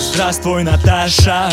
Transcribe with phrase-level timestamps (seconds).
[0.00, 1.50] Здравствуй, Наташа.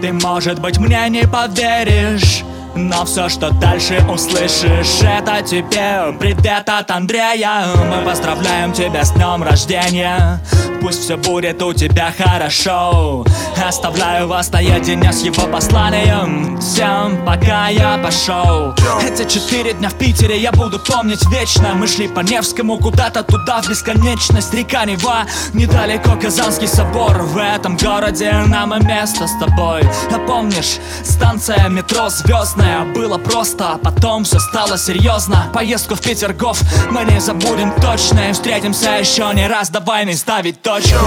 [0.00, 2.42] Ты, может быть, мне не поверишь
[2.78, 7.64] но все, что дальше услышишь, это тебе Привет от Андрея.
[7.90, 10.40] Мы поздравляем тебя с днем рождения.
[10.80, 13.24] Пусть все будет у тебя хорошо.
[13.66, 16.58] Оставляю вас наедине с его посланием.
[16.60, 21.74] Всем пока я пошел Эти четыре дня в Питере я буду помнить вечно.
[21.74, 24.54] Мы шли по Невскому куда-то туда в бесконечность.
[24.54, 27.22] Река Нева, недалеко Казанский собор.
[27.22, 29.82] В этом городе нам и место с тобой.
[30.12, 36.60] А помнишь, станция метро Звездная Было просто, а потом все стало серьезно Поездку в Петергоф
[36.90, 41.04] мы не забудем точно И встретимся еще не раз, давай не ставить точку.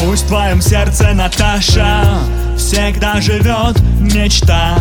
[0.00, 2.20] Пусть в твоем сердце, Наташа,
[2.56, 4.78] всегда живет мечта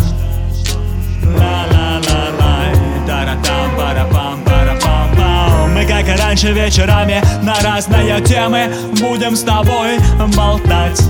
[5.74, 10.00] Мы, как и раньше, вечерами на разные темы Будем с тобой
[10.36, 11.02] болтать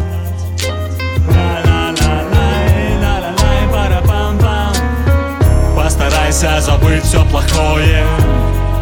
[6.48, 8.06] Постарайся забыть все плохое.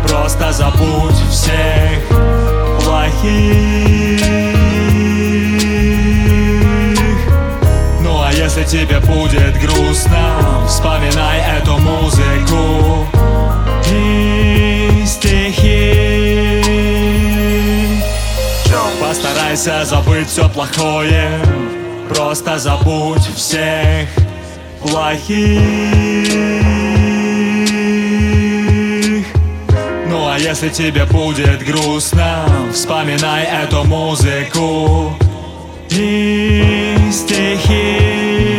[0.07, 2.07] Просто забудь всех
[2.83, 4.21] плохих.
[8.01, 13.07] Ну а если тебе будет грустно Вспоминай эту музыку
[13.91, 16.61] и стихи.
[19.01, 21.29] Постарайся забыть все плохое.
[22.09, 24.07] Просто забудь всех
[24.81, 26.74] плохих
[30.45, 35.11] если тебе будет грустно Вспоминай эту музыку
[35.89, 38.54] и стихи